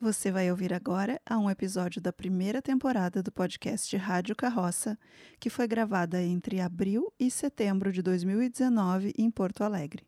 [0.00, 4.96] Você vai ouvir agora a um episódio da primeira temporada do podcast Rádio Carroça,
[5.40, 10.06] que foi gravada entre abril e setembro de 2019 em Porto Alegre.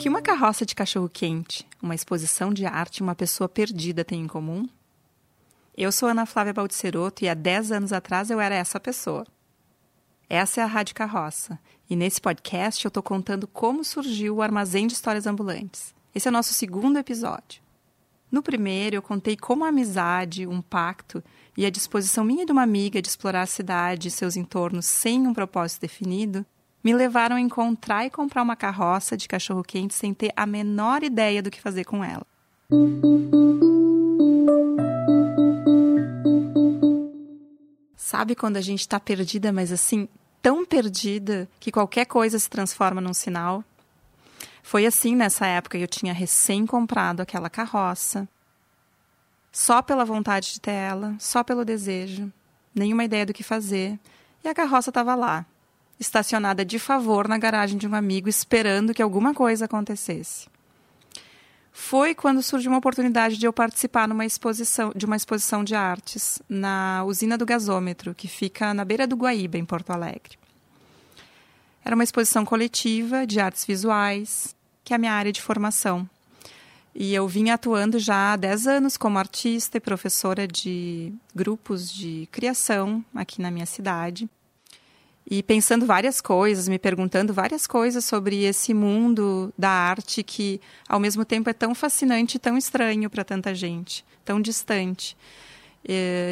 [0.00, 4.26] Que uma carroça de cachorro-quente, uma exposição de arte e uma pessoa perdida têm em
[4.26, 4.66] comum?
[5.76, 9.26] Eu sou Ana Flávia Baldiceroto e há 10 anos atrás eu era essa pessoa.
[10.26, 14.86] Essa é a Rádio Carroça e nesse podcast eu estou contando como surgiu o Armazém
[14.86, 15.94] de Histórias Ambulantes.
[16.14, 17.60] Esse é o nosso segundo episódio.
[18.32, 21.22] No primeiro, eu contei como a amizade, um pacto
[21.54, 25.26] e a disposição minha de uma amiga de explorar a cidade e seus entornos sem
[25.26, 26.46] um propósito definido
[26.82, 31.42] me levaram a encontrar e comprar uma carroça de cachorro-quente sem ter a menor ideia
[31.42, 32.26] do que fazer com ela.
[37.96, 40.08] Sabe quando a gente está perdida, mas assim,
[40.42, 43.62] tão perdida que qualquer coisa se transforma num sinal?
[44.62, 48.28] Foi assim nessa época eu tinha recém comprado aquela carroça.
[49.52, 52.32] Só pela vontade de ter ela, só pelo desejo,
[52.74, 53.98] nenhuma ideia do que fazer.
[54.44, 55.44] E a carroça estava lá,
[56.00, 60.48] estacionada de favor na garagem de um amigo, esperando que alguma coisa acontecesse.
[61.70, 66.40] Foi quando surgiu uma oportunidade de eu participar numa exposição, de uma exposição de artes
[66.48, 70.38] na usina do gasômetro, que fica na beira do Guaíba, em Porto Alegre.
[71.84, 76.08] Era uma exposição coletiva de artes visuais, que é a minha área de formação.
[76.94, 82.28] E eu vim atuando já há 10 anos como artista e professora de grupos de
[82.32, 84.28] criação aqui na minha cidade.
[85.30, 90.98] E pensando várias coisas, me perguntando várias coisas sobre esse mundo da arte que, ao
[90.98, 95.16] mesmo tempo, é tão fascinante e tão estranho para tanta gente, tão distante.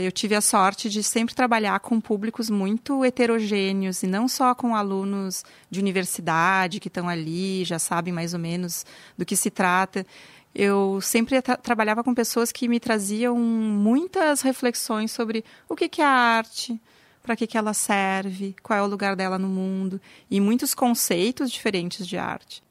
[0.05, 4.75] Eu tive a sorte de sempre trabalhar com públicos muito heterogêneos e não só com
[4.75, 8.85] alunos de universidade que estão ali, já sabem mais ou menos
[9.17, 10.05] do que se trata.
[10.53, 16.03] Eu sempre tra trabalhava com pessoas que me traziam muitas reflexões sobre o que, que
[16.03, 16.79] é a arte,
[17.23, 21.51] para que, que ela serve, qual é o lugar dela no mundo e muitos conceitos
[21.51, 22.63] diferentes de arte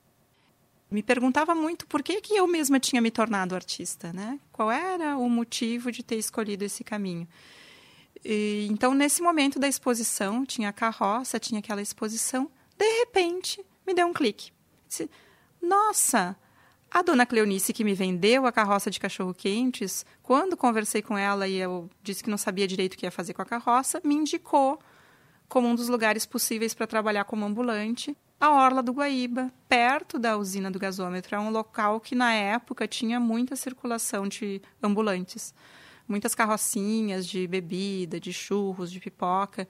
[0.90, 4.40] me perguntava muito por que, que eu mesma tinha me tornado artista, né?
[4.52, 7.28] Qual era o motivo de ter escolhido esse caminho?
[8.24, 13.94] E, então, nesse momento da exposição, tinha a carroça, tinha aquela exposição, de repente, me
[13.94, 14.52] deu um clique.
[14.88, 15.10] Disse,
[15.62, 16.38] Nossa,
[16.90, 21.56] a dona Cleonice que me vendeu a carroça de cachorro-quentes, quando conversei com ela e
[21.56, 24.80] eu disse que não sabia direito o que ia fazer com a carroça, me indicou
[25.48, 30.38] como um dos lugares possíveis para trabalhar como ambulante a Orla do Guaíba, perto da
[30.38, 31.36] usina do gasômetro.
[31.36, 35.54] É um local que, na época, tinha muita circulação de ambulantes.
[36.08, 39.68] Muitas carrocinhas de bebida, de churros, de pipoca.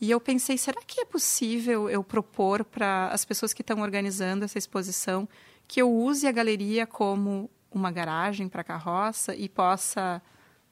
[0.00, 4.44] E eu pensei, será que é possível eu propor para as pessoas que estão organizando
[4.44, 5.26] essa exposição
[5.66, 10.22] que eu use a galeria como uma garagem para carroça e possa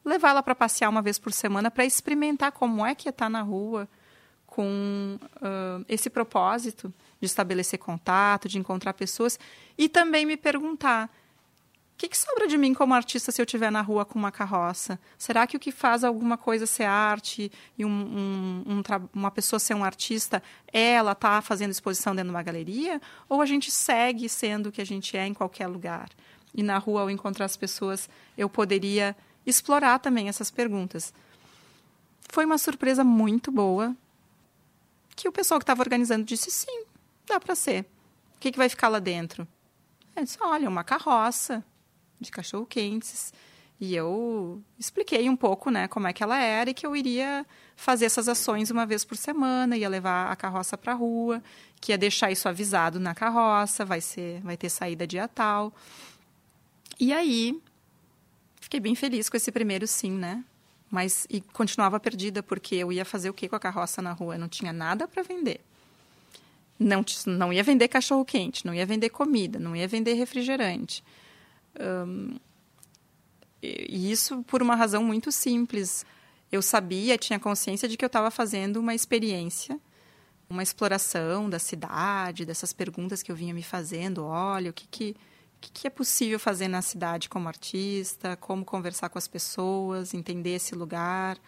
[0.05, 3.43] levá-la para passear uma vez por semana para experimentar como é que é estar na
[3.43, 3.89] rua
[4.47, 9.39] com uh, esse propósito de estabelecer contato, de encontrar pessoas
[9.77, 11.11] e também me perguntar:
[11.95, 14.33] o que, que, sobra de mim como artista se eu estiver na rua com uma
[14.33, 14.99] carroça?
[15.17, 18.83] Será que o que faz alguma coisa ser arte e um, um, um,
[19.15, 23.01] uma pessoa ser um artista ela estar tá fazendo exposição dentro de uma galeria?
[23.29, 26.11] Ou a gente segue sendo o que a gente é em qualquer lugar?
[26.53, 29.17] E na rua, ao encontrar as pessoas, eu poderia
[29.47, 31.15] explorar também essas perguntas.
[32.29, 33.97] Foi uma surpresa muito boa
[35.15, 36.85] que o pessoal que estava organizando disse sim,
[37.27, 37.87] Dá para ser.
[38.37, 39.49] O que, que vai ficar lá dentro?
[40.15, 41.65] Ele disse, olha, uma carroça
[42.21, 43.33] de cachorro-quentes.
[43.81, 47.45] E eu expliquei um pouco, né, como é que ela era e que eu iria
[47.77, 51.43] fazer essas ações uma vez por semana, ia levar a carroça para a rua,
[51.81, 55.73] que ia deixar isso avisado na carroça, vai ser, vai ter saída dia tal.
[56.99, 57.61] E aí,
[58.61, 60.45] fiquei bem feliz com esse primeiro sim, né?
[60.91, 64.37] Mas e continuava perdida porque eu ia fazer o que com a carroça na rua?
[64.37, 65.61] Eu não tinha nada para vender
[66.79, 71.05] não, não ia vender cachorro quente, não ia vender comida, não ia vender refrigerante.
[71.81, 72.37] Um,
[73.63, 76.05] e isso por uma razão muito simples.
[76.53, 79.81] Eu sabia, tinha consciência de que eu estava fazendo uma experiência,
[80.49, 84.25] uma exploração da cidade, dessas perguntas que eu vinha me fazendo.
[84.25, 85.17] Olha, o que, que,
[85.61, 90.57] que, que é possível fazer na cidade como artista, como conversar com as pessoas, entender
[90.57, 91.39] esse lugar.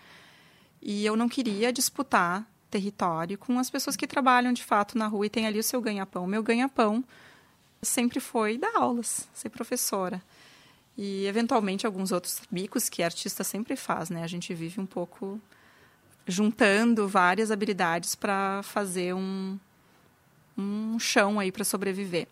[0.81, 5.27] E eu não queria disputar território, com as pessoas que trabalham de fato na rua
[5.27, 6.25] e têm ali o seu ganha-pão.
[6.25, 7.05] O meu ganha-pão
[7.87, 10.23] sempre foi dar aulas, ser professora.
[10.97, 14.23] E, eventualmente, alguns outros bicos que artista sempre faz, né?
[14.23, 15.41] A gente vive um pouco
[16.27, 19.59] juntando várias habilidades para fazer um,
[20.57, 22.27] um chão aí para sobreviver.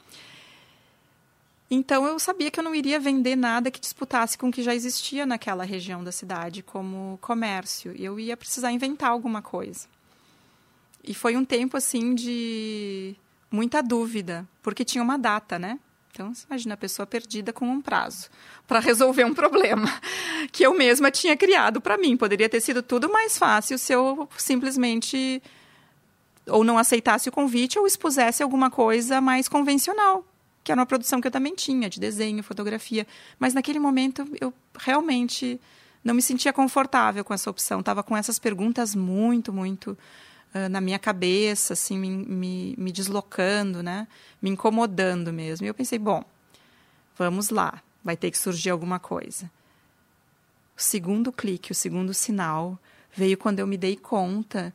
[1.70, 4.74] Então eu sabia que eu não iria vender nada que disputasse com o que já
[4.74, 7.94] existia naquela região da cidade como comércio.
[7.98, 9.86] Eu ia precisar inventar alguma coisa.
[11.02, 13.16] E foi um tempo assim de
[13.54, 15.78] muita dúvida, porque tinha uma data, né?
[16.10, 18.28] Então, você imagina a pessoa perdida com um prazo
[18.68, 19.88] para resolver um problema
[20.52, 22.16] que eu mesma tinha criado para mim.
[22.16, 25.42] Poderia ter sido tudo mais fácil se eu simplesmente
[26.46, 30.24] ou não aceitasse o convite ou expusesse alguma coisa mais convencional,
[30.62, 33.06] que era uma produção que eu também tinha, de desenho, fotografia.
[33.38, 35.60] Mas naquele momento eu realmente
[36.04, 37.80] não me sentia confortável com essa opção.
[37.80, 39.96] Estava com essas perguntas muito, muito
[40.70, 44.06] na minha cabeça, assim, me, me, me deslocando, né?
[44.40, 45.66] Me incomodando mesmo.
[45.66, 46.24] E eu pensei, bom,
[47.18, 49.50] vamos lá, vai ter que surgir alguma coisa.
[50.76, 52.78] O segundo clique, o segundo sinal,
[53.12, 54.72] veio quando eu me dei conta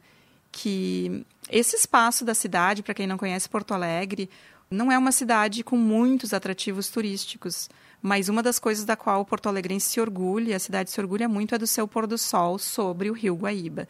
[0.52, 4.30] que esse espaço da cidade, para quem não conhece Porto Alegre,
[4.70, 7.70] não é uma cidade com muitos atrativos turísticos,
[8.02, 11.28] mas uma das coisas da qual o Porto Alegrense se orgulha, a cidade se orgulha
[11.28, 13.88] muito, é do seu pôr do sol sobre o Rio Guaíba.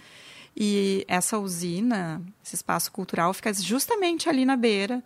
[0.55, 5.03] E essa usina, esse espaço cultural, fica justamente ali na beira,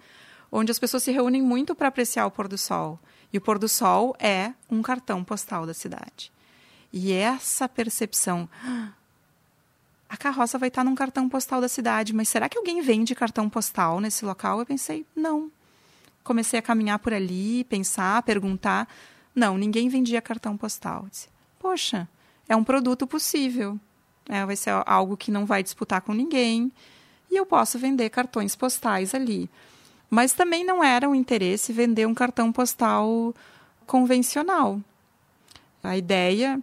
[0.52, 3.00] onde as pessoas se reúnem muito para apreciar o pôr do sol.
[3.32, 6.32] E o pôr do sol é um cartão postal da cidade.
[6.92, 8.48] E essa percepção.
[10.08, 13.50] A carroça vai estar num cartão postal da cidade, mas será que alguém vende cartão
[13.50, 14.60] postal nesse local?
[14.60, 15.52] Eu pensei, não.
[16.24, 18.88] Comecei a caminhar por ali, pensar, perguntar.
[19.34, 21.08] Não, ninguém vendia cartão postal.
[21.10, 22.08] Disse, Poxa,
[22.48, 23.80] é um produto possível.
[24.28, 26.72] É, vai ser algo que não vai disputar com ninguém.
[27.30, 29.50] E eu posso vender cartões postais ali.
[30.10, 33.34] Mas também não era um interesse vender um cartão postal
[33.86, 34.80] convencional.
[35.84, 36.62] A ideia,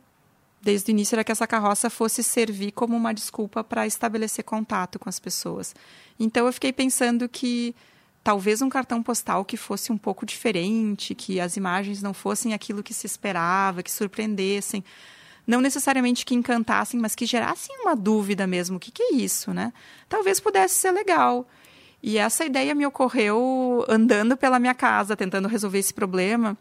[0.62, 4.98] desde o início, era que essa carroça fosse servir como uma desculpa para estabelecer contato
[4.98, 5.74] com as pessoas.
[6.18, 7.74] Então eu fiquei pensando que
[8.22, 12.82] talvez um cartão postal que fosse um pouco diferente, que as imagens não fossem aquilo
[12.82, 14.84] que se esperava, que surpreendessem
[15.46, 18.76] não necessariamente que encantassem, mas que gerassem uma dúvida mesmo.
[18.76, 19.72] O que, que é isso, né?
[20.08, 21.46] Talvez pudesse ser legal.
[22.02, 26.56] E essa ideia me ocorreu andando pela minha casa, tentando resolver esse problema.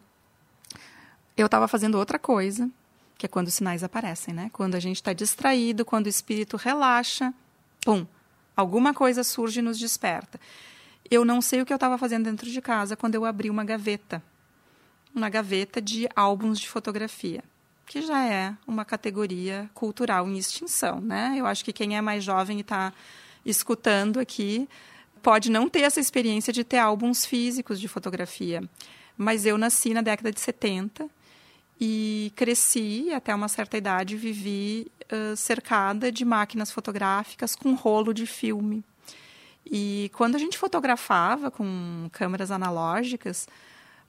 [1.36, 2.68] Eu estava fazendo outra coisa,
[3.16, 4.50] que é quando os sinais aparecem, né?
[4.52, 7.32] Quando a gente está distraído, quando o espírito relaxa,
[7.84, 8.06] pum,
[8.56, 10.38] alguma coisa surge e nos desperta.
[11.10, 13.64] Eu não sei o que eu estava fazendo dentro de casa quando eu abri uma
[13.64, 14.22] gaveta.
[15.14, 17.42] Uma gaveta de álbuns de fotografia
[17.90, 21.34] que já é uma categoria cultural em extinção, né?
[21.36, 22.92] Eu acho que quem é mais jovem e está
[23.44, 24.68] escutando aqui
[25.20, 28.62] pode não ter essa experiência de ter álbuns físicos de fotografia,
[29.18, 31.10] mas eu nasci na década de 70
[31.80, 38.24] e cresci até uma certa idade vivi uh, cercada de máquinas fotográficas com rolo de
[38.24, 38.84] filme.
[39.66, 43.48] E quando a gente fotografava com câmeras analógicas,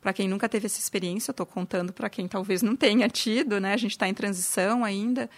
[0.02, 3.60] para quem nunca teve essa experiência, eu estou contando para quem talvez não tenha tido,
[3.60, 3.74] né?
[3.74, 5.30] A gente está em transição ainda.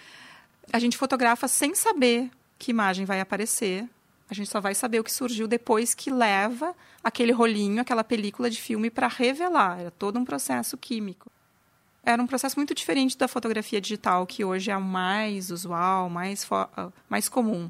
[0.71, 3.85] A gente fotografa sem saber que imagem vai aparecer.
[4.29, 6.73] A gente só vai saber o que surgiu depois que leva
[7.03, 9.81] aquele rolinho, aquela película de filme para revelar.
[9.81, 11.29] Era todo um processo químico.
[12.01, 16.47] Era um processo muito diferente da fotografia digital, que hoje é a mais usual, mais,
[17.09, 17.69] mais comum.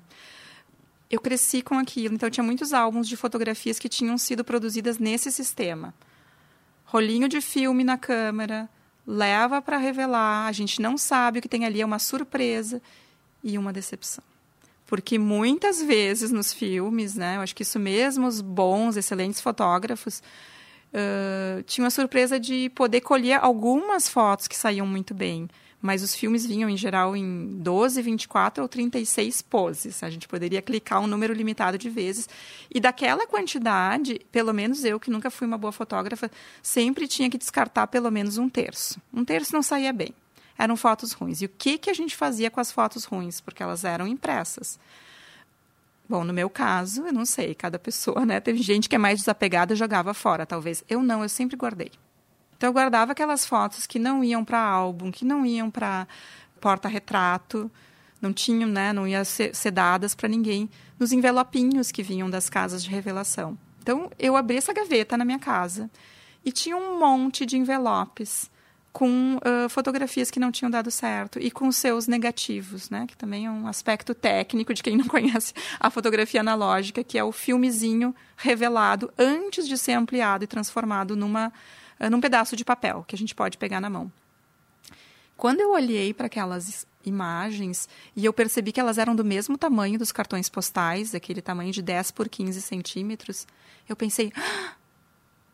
[1.10, 5.32] Eu cresci com aquilo, então tinha muitos álbuns de fotografias que tinham sido produzidas nesse
[5.32, 5.94] sistema
[6.93, 8.69] rolinho de filme na câmera,
[9.05, 12.79] leva para revelar, a gente não sabe o que tem ali, é uma surpresa
[13.43, 14.23] e uma decepção.
[14.85, 20.21] Porque muitas vezes nos filmes, né, eu acho que isso mesmo, os bons, excelentes fotógrafos,
[20.93, 25.50] uh, tinham a surpresa de poder colher algumas fotos que saíam muito bem
[25.84, 30.02] mas os filmes vinham em geral em 12, 24 ou 36 poses.
[30.02, 32.30] A gente poderia clicar um número limitado de vezes.
[32.74, 37.38] E daquela quantidade, pelo menos eu, que nunca fui uma boa fotógrafa, sempre tinha que
[37.38, 38.98] descartar pelo menos um terço.
[39.13, 40.13] Um terço não saía bem.
[40.58, 41.42] Eram fotos ruins.
[41.42, 43.42] E o que, que a gente fazia com as fotos ruins?
[43.42, 44.80] Porque elas eram impressas.
[46.08, 48.40] Bom, no meu caso, eu não sei, cada pessoa, né?
[48.40, 50.82] Teve gente que é mais desapegada e jogava fora, talvez.
[50.88, 51.92] Eu não, eu sempre guardei.
[52.63, 56.08] Então eu guardava aquelas fotos que não iam para álbum, que não iam para
[56.62, 57.70] porta-retrato,
[58.22, 62.50] não tinham, né, não iam ser, ser dadas para ninguém, nos envelopinhos que vinham das
[62.50, 63.58] casas de revelação.
[63.82, 65.91] Então eu abri essa gaveta na minha casa
[66.46, 68.50] e tinha um monte de envelopes
[68.93, 73.05] com uh, fotografias que não tinham dado certo e com seus negativos, né?
[73.05, 77.24] Que também é um aspecto técnico de quem não conhece a fotografia analógica, que é
[77.25, 81.51] o filmezinho revelado antes de ser ampliado e transformado numa,
[82.10, 84.12] num pedaço de papel que a gente pode pegar na mão.
[85.36, 90.00] Quando eu olhei para aquelas imagens e eu percebi que elas eram do mesmo tamanho
[90.00, 93.48] dos cartões postais, aquele tamanho de 10 por 15 centímetros,
[93.88, 94.74] eu pensei, ah,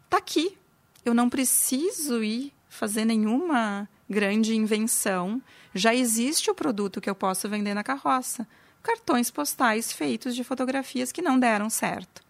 [0.10, 0.58] tá aqui.
[1.04, 5.42] Eu não preciso ir fazer nenhuma grande invenção.
[5.74, 8.48] Já existe o produto que eu posso vender na carroça.
[8.84, 12.22] Cartões postais feitos de fotografias que não deram certo.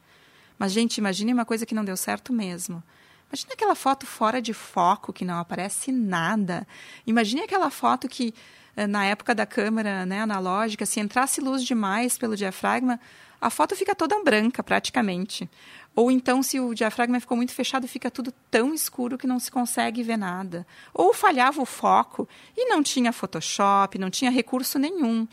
[0.58, 2.84] Mas, gente, imagine uma coisa que não deu certo mesmo.
[3.32, 6.68] Imagine aquela foto fora de foco, que não aparece nada.
[7.06, 8.34] Imagine aquela foto que,
[8.76, 13.00] eh, na época da câmera né, analógica, se entrasse luz demais pelo diafragma,
[13.40, 15.48] a foto fica toda branca, praticamente.
[15.96, 19.52] Ou então, se o diafragma ficou muito fechado, fica tudo tão escuro que não se
[19.52, 20.66] consegue ver nada.
[20.92, 25.28] Ou falhava o foco e não tinha Photoshop, não tinha recurso nenhum.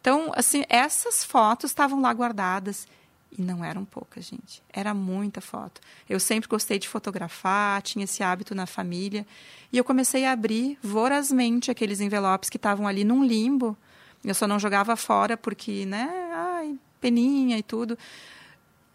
[0.00, 2.88] Então, assim, essas fotos estavam lá guardadas
[3.30, 4.62] e não eram poucas, gente.
[4.72, 5.80] Era muita foto.
[6.08, 9.26] Eu sempre gostei de fotografar, tinha esse hábito na família.
[9.72, 13.76] E eu comecei a abrir vorazmente aqueles envelopes que estavam ali num limbo.
[14.24, 17.98] Eu só não jogava fora porque, né, ai, peninha e tudo.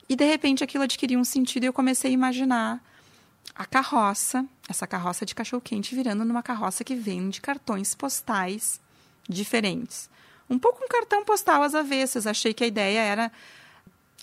[0.10, 2.84] E de repente aquilo adquiriu um sentido e eu comecei a imaginar
[3.56, 8.82] a carroça, essa carroça de cachorro-quente virando numa carroça que vende cartões postais
[9.28, 10.10] diferentes.
[10.50, 12.28] Um pouco um cartão postal às avessas.
[12.28, 13.32] Achei que a ideia era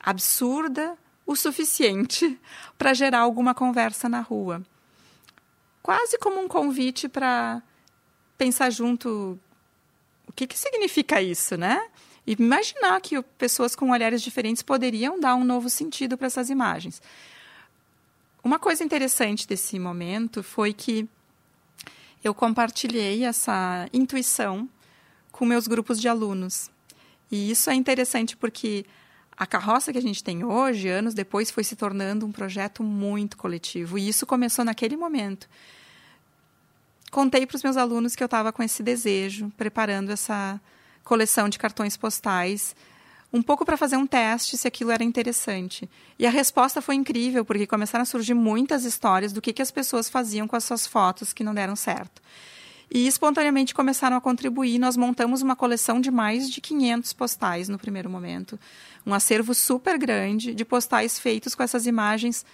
[0.01, 2.39] absurda o suficiente
[2.79, 4.63] para gerar alguma conversa na rua.
[5.83, 7.63] Quase como um convite para
[8.37, 9.39] pensar junto
[10.27, 11.81] o que, que significa isso, né?
[12.27, 17.01] E imaginar que pessoas com olhares diferentes poderiam dar um novo sentido para essas imagens.
[18.45, 21.09] Uma coisa interessante desse momento foi que
[22.23, 24.69] eu compartilhei essa intuição
[25.33, 26.71] com meus grupos de alunos.
[27.31, 28.85] E isso é interessante porque
[29.39, 33.37] a carroça que a gente tem hoje, anos depois, foi se tornando um projeto muito
[33.37, 33.97] coletivo.
[33.97, 35.49] E isso começou naquele momento.
[37.13, 40.61] Contei para os meus alunos que eu estava com esse desejo, preparando essa
[41.05, 42.75] coleção de cartões postais,
[43.33, 45.89] um pouco para fazer um teste se aquilo era interessante.
[46.19, 49.71] E a resposta foi incrível, porque começaram a surgir muitas histórias do que, que as
[49.71, 52.21] pessoas faziam com as suas fotos que não deram certo.
[52.91, 54.79] E espontaneamente começaram a contribuir.
[54.79, 58.59] Nós montamos uma coleção de mais de 500 postais no primeiro momento.
[59.09, 62.45] Um acervo super grande de postais feitos com essas imagens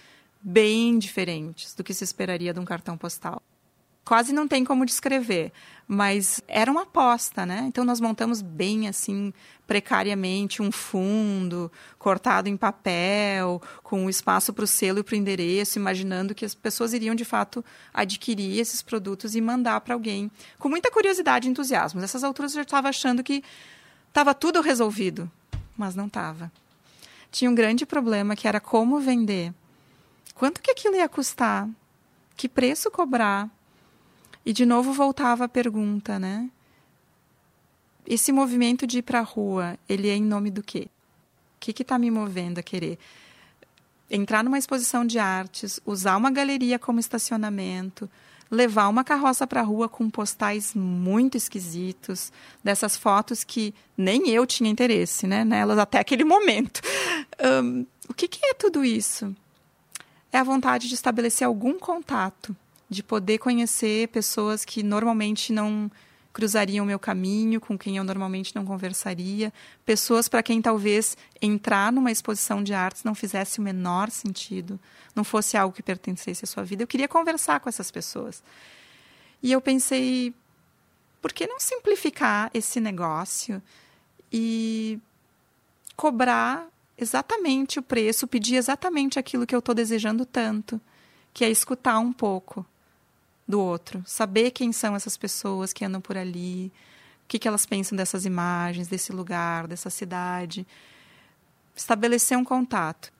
[0.41, 3.43] bem diferentes do que se esperaria de um cartão postal
[4.05, 5.51] quase não tem como descrever,
[5.87, 7.65] mas era uma aposta, né?
[7.67, 9.33] Então nós montamos bem assim
[9.65, 15.79] precariamente um fundo cortado em papel, com espaço para o selo e para o endereço,
[15.79, 20.69] imaginando que as pessoas iriam de fato adquirir esses produtos e mandar para alguém, com
[20.69, 21.99] muita curiosidade e entusiasmo.
[21.99, 23.43] Nessas alturas eu já estava achando que
[24.07, 25.29] estava tudo resolvido,
[25.77, 26.51] mas não estava.
[27.31, 29.53] Tinha um grande problema que era como vender.
[30.33, 31.69] Quanto que aquilo ia custar?
[32.35, 33.49] Que preço cobrar?
[34.45, 36.49] E de novo voltava a pergunta, né?
[38.05, 40.87] Esse movimento de ir para a rua, ele é em nome do quê?
[41.55, 42.99] O que está me movendo a querer?
[44.09, 48.09] Entrar numa exposição de artes, usar uma galeria como estacionamento,
[48.49, 52.31] levar uma carroça para a rua com postais muito esquisitos,
[52.63, 56.81] dessas fotos que nem eu tinha interesse né, nelas até aquele momento.
[57.63, 59.35] Um, o que, que é tudo isso?
[60.31, 62.55] É a vontade de estabelecer algum contato
[62.89, 65.89] de poder conhecer pessoas que normalmente não
[66.35, 69.53] cruzariam o meu caminho, com quem eu normalmente não conversaria,
[69.85, 74.77] pessoas para quem talvez entrar numa exposição de artes não fizesse o menor sentido,
[75.15, 76.83] não fosse algo que pertencesse à sua vida.
[76.83, 78.43] Eu queria conversar com essas pessoas.
[79.41, 80.33] E eu pensei,
[81.21, 83.63] por que não simplificar esse negócio
[84.29, 84.99] e
[85.95, 90.81] cobrar exatamente o preço, pedir exatamente aquilo que eu estou desejando tanto,
[91.33, 92.65] que é escutar um pouco
[93.47, 96.71] do outro, saber quem são essas pessoas que andam por ali,
[97.23, 100.65] o que, que elas pensam dessas imagens, desse lugar, dessa cidade.
[101.75, 103.13] Estabelecer um contato.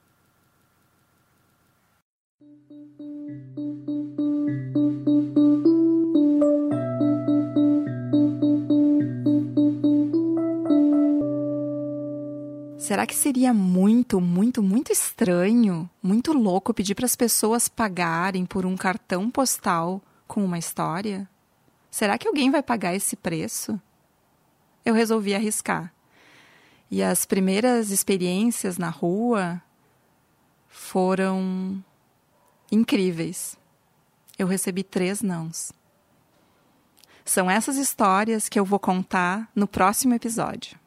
[12.77, 18.63] Será que seria muito, muito, muito estranho, muito louco pedir para as pessoas pagarem por
[18.63, 21.29] um cartão postal com uma história?
[21.89, 23.79] Será que alguém vai pagar esse preço?
[24.83, 25.93] Eu resolvi arriscar.
[26.89, 29.61] E as primeiras experiências na rua
[30.67, 31.83] foram
[32.71, 33.57] incríveis.
[34.37, 35.71] Eu recebi três nãos.
[37.23, 40.77] São essas histórias que eu vou contar no próximo episódio.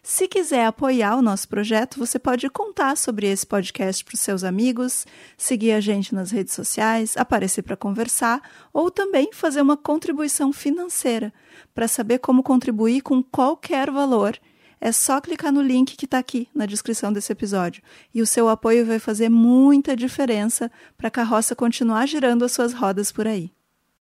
[0.05, 4.43] Se quiser apoiar o nosso projeto, você pode contar sobre esse podcast para os seus
[4.43, 5.07] amigos,
[5.37, 8.41] seguir a gente nas redes sociais, aparecer para conversar
[8.73, 11.33] ou também fazer uma contribuição financeira.
[11.73, 14.37] Para saber como contribuir com qualquer valor,
[14.81, 17.81] é só clicar no link que está aqui na descrição desse episódio.
[18.13, 22.73] E o seu apoio vai fazer muita diferença para a carroça continuar girando as suas
[22.73, 23.53] rodas por aí.